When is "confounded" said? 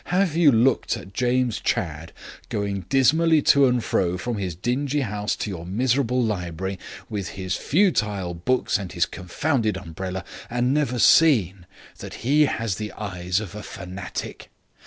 9.05-9.77